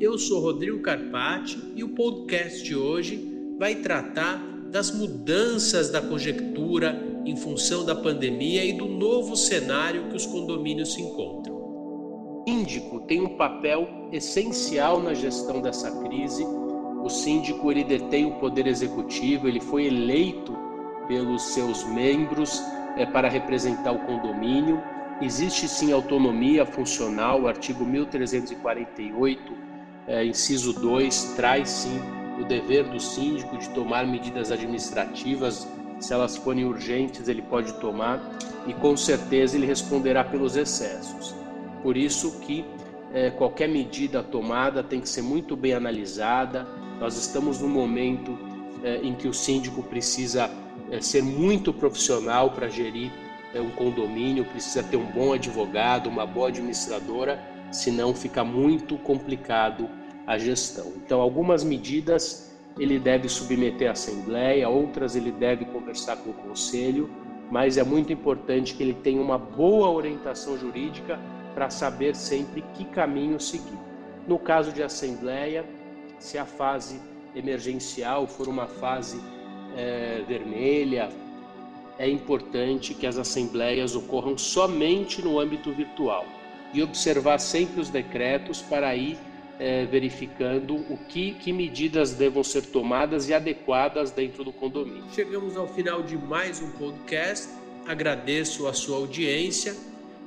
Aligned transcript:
Eu 0.00 0.18
sou 0.18 0.40
Rodrigo 0.40 0.80
Carpati 0.80 1.56
e 1.76 1.84
o 1.84 1.90
podcast 1.90 2.64
de 2.64 2.74
hoje 2.74 3.32
vai 3.56 3.76
tratar 3.76 4.38
das 4.68 4.90
mudanças 4.90 5.88
da 5.88 6.02
conjectura 6.02 7.00
em 7.24 7.36
função 7.36 7.84
da 7.84 7.94
pandemia 7.94 8.64
e 8.64 8.72
do 8.72 8.86
novo 8.86 9.36
cenário 9.36 10.08
que 10.08 10.16
os 10.16 10.26
condomínios 10.26 10.94
se 10.94 11.00
encontram. 11.00 11.54
O 11.54 12.44
síndico 12.48 13.00
tem 13.06 13.20
um 13.20 13.36
papel 13.36 13.88
essencial 14.10 15.00
na 15.00 15.14
gestão 15.14 15.62
dessa 15.62 15.88
crise. 16.02 16.44
O 17.04 17.08
síndico 17.08 17.70
ele 17.70 17.84
detém 17.84 18.26
o 18.26 18.34
poder 18.40 18.66
executivo, 18.66 19.46
ele 19.46 19.60
foi 19.60 19.86
eleito 19.86 20.56
pelos 21.06 21.40
seus 21.54 21.84
membros 21.84 22.60
é, 22.96 23.06
para 23.06 23.28
representar 23.28 23.92
o 23.92 24.00
condomínio. 24.00 24.82
Existe 25.22 25.68
sim 25.68 25.92
autonomia 25.92 26.66
funcional, 26.66 27.42
o 27.42 27.46
artigo 27.46 27.84
1348, 27.84 29.63
é, 30.06 30.24
inciso 30.24 30.72
2, 30.72 31.34
traz 31.36 31.68
sim 31.68 32.00
o 32.40 32.44
dever 32.44 32.84
do 32.84 33.00
síndico 33.00 33.56
de 33.56 33.68
tomar 33.70 34.06
medidas 34.06 34.50
administrativas, 34.50 35.66
se 36.00 36.12
elas 36.12 36.36
forem 36.36 36.64
urgentes, 36.64 37.28
ele 37.28 37.42
pode 37.42 37.72
tomar 37.74 38.20
e 38.66 38.74
com 38.74 38.96
certeza 38.96 39.56
ele 39.56 39.66
responderá 39.66 40.24
pelos 40.24 40.56
excessos. 40.56 41.34
Por 41.82 41.96
isso 41.96 42.40
que 42.40 42.64
é, 43.12 43.30
qualquer 43.30 43.68
medida 43.68 44.22
tomada 44.22 44.82
tem 44.82 45.00
que 45.00 45.08
ser 45.08 45.22
muito 45.22 45.56
bem 45.56 45.72
analisada. 45.72 46.66
Nós 47.00 47.16
estamos 47.16 47.60
num 47.60 47.68
momento 47.68 48.36
é, 48.82 48.96
em 48.96 49.14
que 49.14 49.28
o 49.28 49.32
síndico 49.32 49.82
precisa 49.82 50.50
é, 50.90 51.00
ser 51.00 51.22
muito 51.22 51.72
profissional 51.72 52.50
para 52.50 52.68
gerir 52.68 53.10
é, 53.54 53.60
um 53.60 53.70
condomínio, 53.70 54.44
precisa 54.44 54.82
ter 54.82 54.96
um 54.96 55.06
bom 55.06 55.32
advogado, 55.32 56.08
uma 56.08 56.26
boa 56.26 56.48
administradora, 56.48 57.40
senão 57.70 58.14
fica 58.14 58.44
muito 58.44 58.96
complicado 58.98 59.88
a 60.26 60.38
gestão. 60.38 60.92
Então, 60.96 61.20
algumas 61.20 61.62
medidas 61.62 62.54
ele 62.78 62.98
deve 62.98 63.28
submeter 63.28 63.88
à 63.88 63.92
assembleia, 63.92 64.68
outras 64.68 65.14
ele 65.14 65.30
deve 65.30 65.64
conversar 65.66 66.16
com 66.16 66.30
o 66.30 66.34
conselho, 66.34 67.08
mas 67.50 67.76
é 67.76 67.84
muito 67.84 68.12
importante 68.12 68.74
que 68.74 68.82
ele 68.82 68.94
tenha 68.94 69.20
uma 69.20 69.38
boa 69.38 69.90
orientação 69.90 70.58
jurídica 70.58 71.20
para 71.54 71.70
saber 71.70 72.16
sempre 72.16 72.62
que 72.74 72.84
caminho 72.86 73.38
seguir. 73.38 73.78
No 74.26 74.38
caso 74.38 74.72
de 74.72 74.82
assembleia, 74.82 75.64
se 76.18 76.36
a 76.38 76.44
fase 76.44 77.00
emergencial 77.34 78.26
for 78.26 78.48
uma 78.48 78.66
fase 78.66 79.20
é, 79.76 80.22
vermelha, 80.26 81.10
é 81.98 82.08
importante 82.08 82.92
que 82.92 83.06
as 83.06 83.18
assembleias 83.18 83.94
ocorram 83.94 84.36
somente 84.36 85.22
no 85.22 85.38
âmbito 85.38 85.70
virtual 85.72 86.26
e 86.72 86.82
observar 86.82 87.38
sempre 87.38 87.80
os 87.80 87.88
decretos 87.88 88.60
para 88.60 88.96
ir 88.96 89.16
é, 89.58 89.84
verificando 89.86 90.76
o 90.76 90.98
que, 91.08 91.32
que 91.34 91.52
medidas 91.52 92.12
devam 92.12 92.42
ser 92.42 92.62
tomadas 92.66 93.28
e 93.28 93.34
adequadas 93.34 94.10
dentro 94.10 94.44
do 94.44 94.52
condomínio. 94.52 95.04
Chegamos 95.12 95.56
ao 95.56 95.68
final 95.68 96.02
de 96.02 96.16
mais 96.16 96.60
um 96.60 96.70
podcast. 96.72 97.48
Agradeço 97.86 98.66
a 98.66 98.72
sua 98.72 98.96
audiência. 98.96 99.76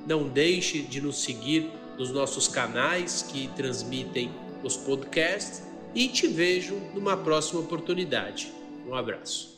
Não 0.05 0.27
deixe 0.27 0.81
de 0.81 1.01
nos 1.01 1.21
seguir 1.23 1.69
nos 1.97 2.11
nossos 2.11 2.47
canais 2.47 3.23
que 3.23 3.49
transmitem 3.55 4.31
os 4.63 4.77
podcasts 4.77 5.63
e 5.93 6.07
te 6.07 6.27
vejo 6.27 6.75
numa 6.93 7.17
próxima 7.17 7.59
oportunidade. 7.59 8.51
Um 8.87 8.93
abraço. 8.93 9.56